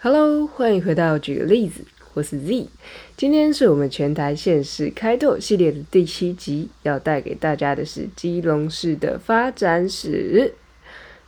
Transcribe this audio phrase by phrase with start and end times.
[0.00, 1.82] Hello，欢迎回到举个例子，
[2.14, 2.68] 我是 Z。
[3.16, 10.54] 今天是我们全台县市开拓系列的第七集，要带给大家的是基隆市的发展史。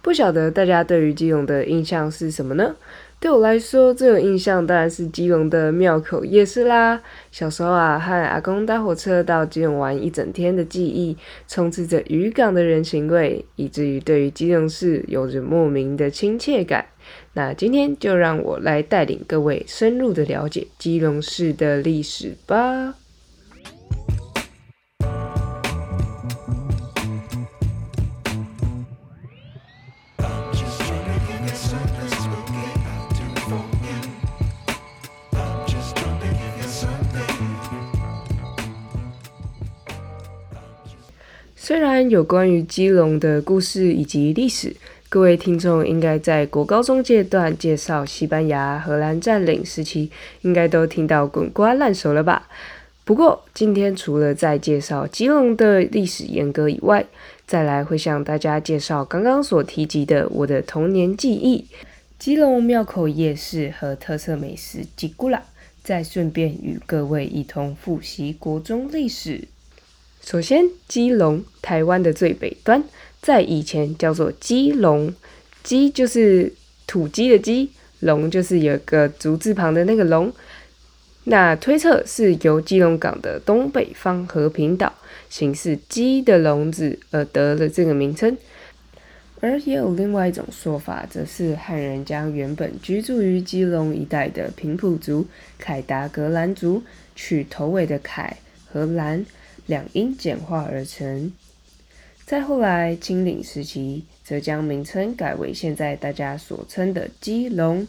[0.01, 2.77] 不晓得大家对于基隆的印象是什么呢？
[3.21, 6.99] 对我来说，最有印象当然是基隆的庙口夜市啦。
[7.31, 11.15] 小时候啊，和阿公搭火车到基隆玩一整天的记忆，
[11.47, 16.87] 充斥着渔港的人情味，以至于对于基隆市有着莫名的亲切感。
[17.35, 22.95] 那今天就让我来带领各位深入的了解基隆市的历史吧。
[41.71, 44.75] 虽然有关于基隆的故事以及历史，
[45.09, 52.49] 各位听众应该在国高中阶段介绍西班牙、荷兰占领时期，应该都听到滚瓜烂熟了吧？
[53.05, 57.07] 不过今天除了在介绍基隆的历史沿革以外，
[57.47, 61.65] 再来会向大家介绍刚刚所提及的我的童年记忆——
[62.19, 65.41] 基隆庙口夜市和特色美食吉古拉，
[65.85, 69.47] 再顺便与各位一同复习国中历史。
[70.21, 72.85] 首先，基隆，台湾的最北端，
[73.21, 75.13] 在以前叫做基隆，
[75.65, 76.53] 基就是
[76.87, 80.33] 土鸡的鸡，龙就是有个竹字旁的那个龙。
[81.25, 84.93] 那推测是由基隆港的东北方和平岛
[85.29, 88.37] 形似鸡的笼子而得了这个名称。
[89.41, 95.27] 而也有另外一种说法，则是汉人将原本居住于基隆一带的平埔族
[95.59, 96.83] 凯达格兰族
[97.17, 98.37] 取头尾的凯
[98.71, 99.25] 和兰。
[99.71, 101.33] 两音简化而成。
[102.27, 107.87] 再后来，清领时期则将名称改为现在大家所称的基隆，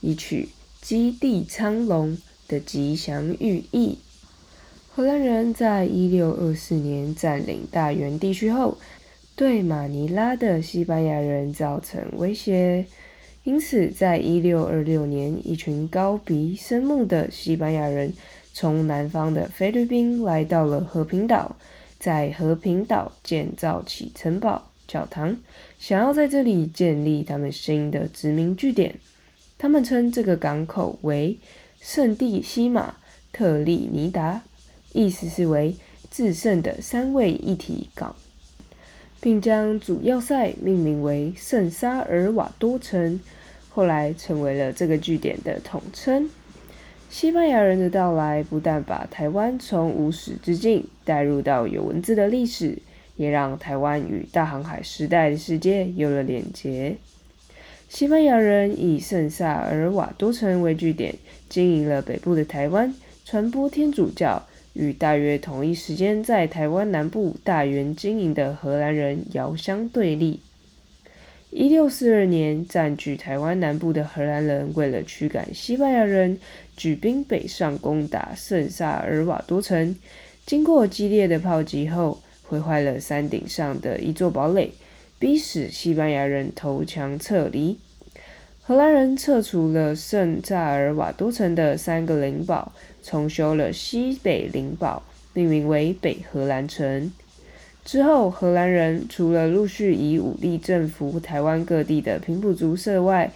[0.00, 0.48] 以取
[0.80, 3.98] 基地苍龙的吉祥寓意。
[4.92, 8.78] 荷兰人在一六二四年占领大原地区后，
[9.34, 12.86] 对马尼拉的西班牙人造成威胁，
[13.42, 18.12] 因此在一六二六年，一群高鼻深目的西班牙人。
[18.54, 21.56] 从南方的菲律宾来到了和平岛，
[21.98, 25.36] 在和平岛建造起城堡、教堂，
[25.80, 28.94] 想要在这里建立他们新的殖民据点。
[29.58, 31.36] 他们称这个港口为
[31.80, 32.94] 圣地西马
[33.32, 34.42] 特利尼达，
[34.92, 35.74] 意思是为
[36.08, 38.14] 至圣的三位一体港，
[39.20, 43.18] 并将主要塞命名为圣沙尔瓦多城，
[43.68, 46.30] 后来成为了这个据点的统称。
[47.14, 52.78] 西班牙人的到来，不但把台湾从无始之境带入到有文字的历史，
[53.14, 56.96] 也让台湾与大航海时代的世界有了连结。
[57.88, 61.14] 西班牙人以圣萨尔瓦多城为据点，
[61.48, 62.92] 经营了北部的台湾，
[63.24, 70.40] 传播天主教，与大约同一时间在台湾南部大原经营的荷兰人遥相对立。
[71.56, 76.40] 一六四二年，占据台湾南部的荷兰人为了驱赶西班牙人，
[76.76, 79.96] 举兵北上攻打圣萨尔瓦多城。
[80.46, 84.72] 经过激烈的炮击后，毁坏了山顶上的一座堡垒，
[85.18, 87.78] 逼使西班牙人投降撤离。
[88.60, 95.02] 荷兰人撤除了圣萨尔瓦多城的三个灵堡，重修了西北灵堡，
[95.32, 97.12] 命名为北荷兰城。
[97.84, 103.30] 之后，荷兰人除了陆续以武力征服台湾各地的平埔族社外，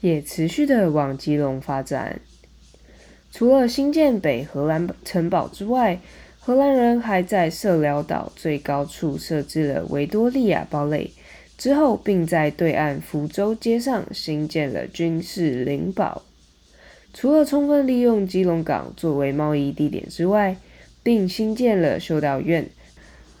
[0.00, 2.20] 也持续的往基隆发展。
[3.30, 6.00] 除了新建北荷兰城堡之外，
[6.40, 11.10] 荷兰人还在社寮岛最高处设置了维多利亚堡垒。
[11.56, 16.22] 之后，并在对岸福州街上新建了军事灵堡。
[17.12, 20.56] 除了充分利用基隆港作为贸易地点之外，
[21.02, 22.68] 并新建了修道院。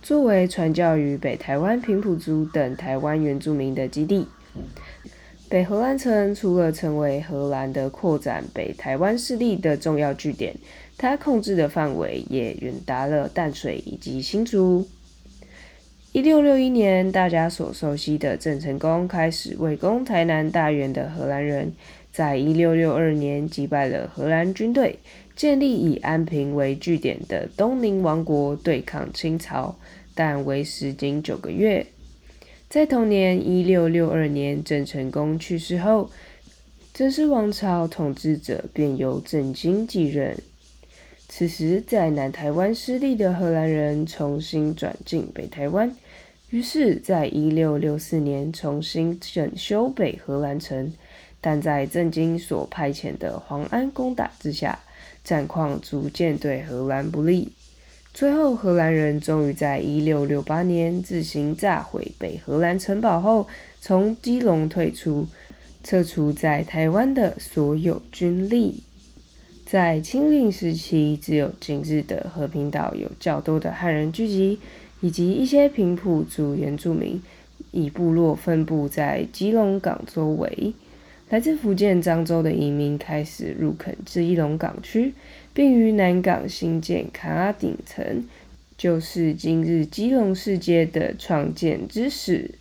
[0.02, 4.26] 作为传教于北台湾平埔族等台湾原住民的基地，
[5.48, 10.54] 北荷兰城除了成为荷兰的扩展北台湾势力的重要据点，
[10.98, 14.86] 它控制的范围也远达了淡水以及新竹。
[16.12, 21.72] 一六六一年，大家所熟悉的郑成功开始围攻台南大员的荷兰人，
[22.12, 24.98] 在一六六二年击败了荷兰军队，
[25.34, 29.74] 建立以安平为据点的东宁王国，对抗清朝。
[30.14, 31.86] 但为时仅九个月。
[32.68, 36.10] 在同年一六六二年，郑成功去世后，
[36.92, 40.36] 郑氏王朝统治者便由郑经继任。
[41.30, 45.96] 此时，在南台湾失利的荷兰人重新转进北台湾，
[46.50, 50.92] 于是，在一六六四年重新整修北荷兰城，
[51.40, 54.78] 但在郑经所派遣的黄安攻打之下，
[55.24, 57.50] 战况逐渐对荷兰不利。
[58.18, 63.46] 最后，荷兰人终于在一六六八年自行炸毁北荷兰城堡后，
[63.80, 65.28] 从基隆退出，
[65.84, 68.82] 撤除在台湾的所有军力。
[69.64, 74.58] 在清领时期，只有今日的和平岛有较多的汉人聚集，
[75.00, 77.22] 以及一些平埔族原住民，
[77.70, 80.72] 以部落分布在基隆港周围。
[81.30, 85.12] 来自福建漳州的移民开始入垦基隆港区，
[85.58, 88.24] 并于南港新建卡顶层，
[88.76, 92.52] 就是今日基隆世界的创建之始。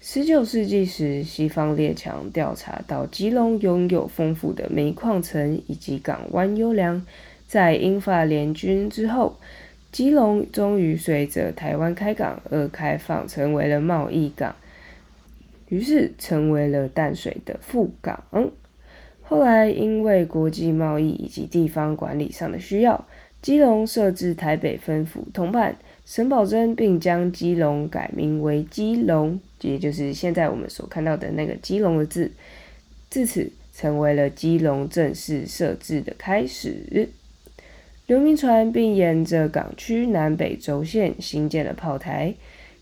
[0.00, 7.06] 十九世纪时，西方列强调查到基隆拥有丰富的煤矿层以及港湾优良，
[7.46, 9.38] 在英法联军之后，
[9.92, 14.56] 基隆终于随着台湾开港而开放，成为了贸易港。
[15.68, 18.24] 于是成为了淡水的副港。
[19.36, 23.06] 后来因为国际贸易以及地方管理上的需要，
[23.42, 32.32] 基隆设置台北分府通办沈葆桢，并将基隆改名为基隆，也就是现在我们所看到的那个基隆的字。
[33.10, 37.10] 自此成为了基隆正式设置的开始。
[38.06, 42.34] 刘铭传并沿着港区南北轴线新建了炮台，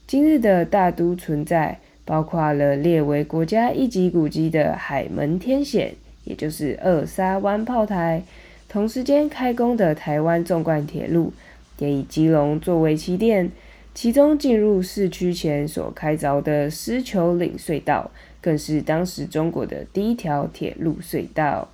[0.06, 1.81] 今日的大都存在。
[2.06, 8.23] 包括了列为国家一级古迹的海门天险，也就是二沙湾炮台，
[8.69, 11.32] 同时间开工的台湾纵贯铁路，
[11.79, 13.50] 也以基隆作为起点，
[13.94, 18.11] 其中进入市区前所开凿的狮球岭隧道，
[18.41, 21.69] 更是当时中国的第一条铁路隧道。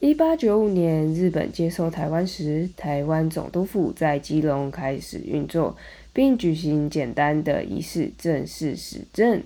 [0.00, 5.76] 一八九五年，日本接收台湾时，台湾总督府在基隆开始运作。
[6.12, 9.40] 并举行简单的仪式，正式始政。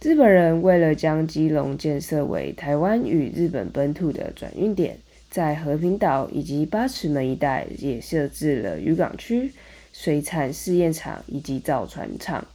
[0.00, 4.98] 日本人为了将基隆建设为台湾与日本本土的转运点，
[5.30, 9.50] 在和平岛以及八尺门一带也设置了渔港区、
[9.92, 12.46] 水产试验场以及造船厂。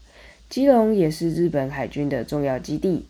[0.48, 3.06] 基隆也是日本海军的重要基地，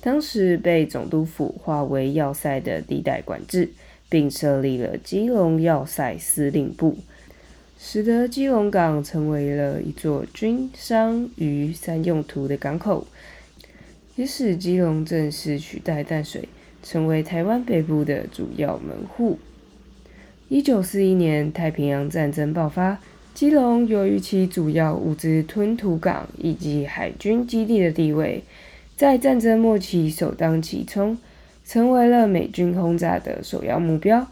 [0.00, 3.70] 当时被总督府划为要塞的地带管制，
[4.08, 6.96] 并设立了基隆要塞司令部。
[7.78, 13.06] 使得基隆港成为了一座军商渔三用途的港口，
[14.16, 16.48] 也使基隆正式取代淡水，
[16.82, 19.38] 成为台湾北部的主要门户。
[20.48, 23.00] 一九四一年太平洋战争爆发，
[23.34, 28.44] 基隆由于其主要物资吞吐港以及海军基地的地位，
[28.96, 31.18] 在战争末期首当其冲，
[31.66, 34.28] 成为了美军轰炸的首要目标，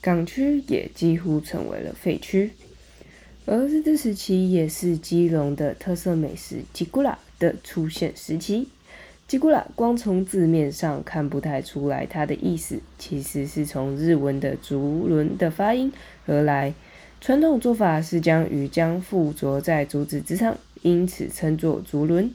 [0.00, 2.50] 港区也几乎成为了废墟。
[3.44, 8.68] 而日治时期也是基隆的特色美食吉古拉的出现时期。
[9.32, 15.90] 吉古拉光从字面上看不太出来它的意思，其实是从日文的竹轮的发音
[16.26, 16.74] 而来。
[17.18, 22.30] 传统做法是将鱼浆附着在竹子之上，因此称作竹轮。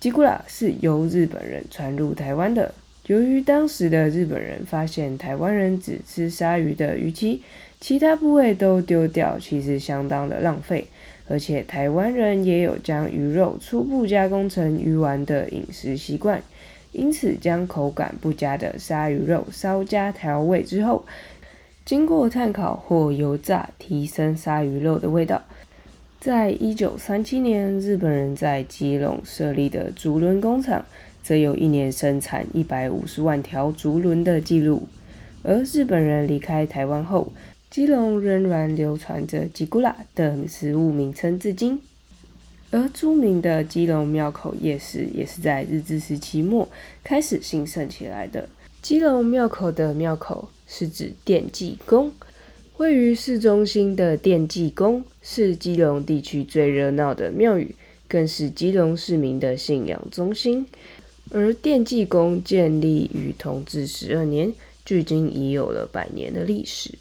[0.00, 2.72] 吉古拉是由日本人传入台湾的。
[3.08, 7.42] 由于当时的日本人发现台湾人只吃鲨鱼的鱼鳍。
[7.78, 10.86] 其他部位都丢掉，其实相当的浪费。
[11.28, 16.42] 而且台湾人也有将鱼肉初步加工成鱼丸的饮食习惯，
[16.92, 21.04] 因此将口感不佳的鲨鱼肉稍加调味之后，
[21.84, 25.42] 经过炭烤或油炸，提升鲨鱼肉的味道。
[26.20, 30.84] 在一九三七年，日本人在基隆设立的竹轮工厂，
[31.22, 34.88] 则有一年生产一百五十万条竹轮的记录。
[35.42, 37.32] 而日本人离开台湾后，
[37.70, 41.78] 基隆仍然流传着吉古拉的食物名称至今，
[42.70, 46.68] 而著名的基隆庙口夜市也是在日治时期末
[47.04, 48.48] 开始兴盛起来的。
[48.80, 52.12] 基隆庙口的庙口是指奠祭宫，
[52.78, 57.74] 位于市中心的奠祭宫是基隆地区最热闹的庙宇，
[58.08, 60.66] 更是基隆市民的信仰中心。
[61.30, 64.52] 而奠祭宫建立于同治十二年，
[64.84, 66.92] 距今已有了百年的历史。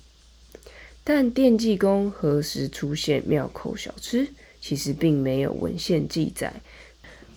[1.07, 4.27] 但电技宫何时出现庙口小吃，
[4.59, 6.51] 其实并没有文献记载。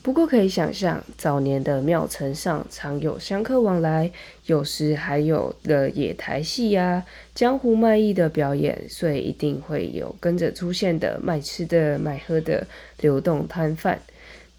[0.01, 4.11] 不过可以想象，早年的庙城上常有香客往来，
[4.47, 12.67] 有时还有了野台戏呀、江湖卖艺的表演，所以一定会有跟着出现的卖吃的、卖喝的
[13.03, 14.01] 流动摊贩。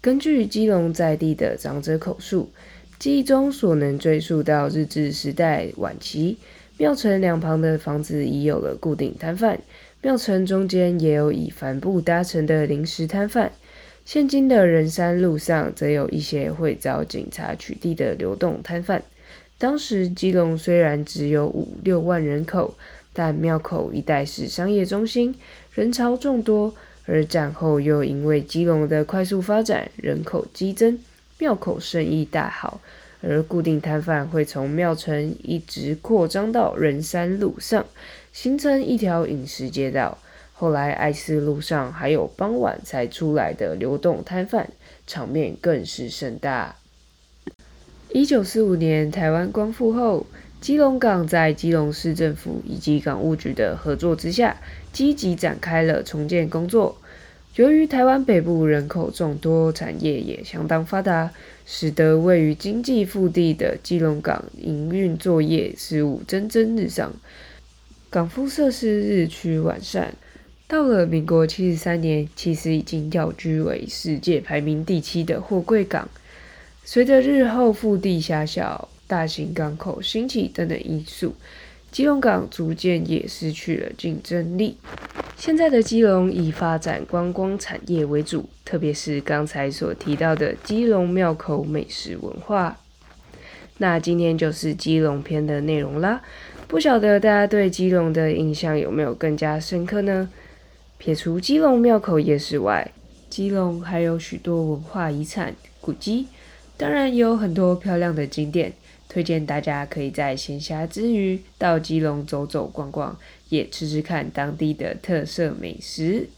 [0.00, 2.48] 根据基隆在地的长者口述，
[3.00, 6.38] 记忆中所能追溯到日治时代晚期。
[6.80, 9.60] 庙城两旁的房子已有了固定摊贩，
[10.00, 13.52] 庙城中间也有以帆布搭成的临时摊贩。
[14.06, 19.02] 现今的人山路上，则有一些会遭警察取缔的流动摊贩。
[19.58, 22.74] 当时基隆虽然只有五六万人口，
[23.12, 25.34] 但庙口一带是商业中心，
[25.74, 26.74] 人潮众多。
[27.04, 30.98] 而战后又因为基隆的快速发展，人口激增，
[31.38, 32.80] 庙口生意大好，
[33.22, 37.84] 而固定摊贩会从庙城一直扩张到人山路上，
[38.32, 40.18] 形成一条饮食街道。
[40.52, 44.68] 后来爱思路上还有傍晚才出来的流动摊贩，
[45.06, 46.76] 场面更是盛大。
[48.12, 50.26] 一九四五年台湾光复后，
[50.60, 54.56] 基隆港在基隆市政府以及港务局的合作之下，
[54.92, 56.98] 积极展开了重建工作。
[57.56, 61.30] 由于台湾北部人口众多，产业也相当发达，
[61.66, 67.12] 使得位于经济腹地的基隆港营运作业事务蒸蒸日上，
[68.08, 70.14] 港埠设施日趋完善。
[70.68, 76.08] 到了民国七十三年，其实已经要居为世界排名第七的货柜港。
[76.84, 81.34] 随着日后腹地狭小、大型港口兴起等等因素，
[81.90, 84.76] 基隆港逐渐也失去了竞争力。
[85.40, 92.76] 现在的基隆以发展观光产业为主，特别是刚才所提到的基隆庙口美食文化。
[93.78, 96.20] 那今天就是基隆篇的内容啦。
[96.68, 100.28] 不晓得大家对基隆的印象有没有更加深刻呢？
[100.98, 102.92] 撇除基隆庙口夜市外，
[103.30, 106.26] 基隆还有许多文化遗产古迹，
[106.76, 108.74] 当然也有很多漂亮的景点。
[109.08, 113.18] 推荐大家可以在闲暇之余到基隆走走逛逛，
[113.50, 116.28] 也吃吃看当地的特色美食。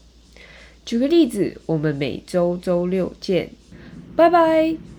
[0.85, 3.49] 举个例子，我们每周周六见，
[4.17, 4.92] 拜拜。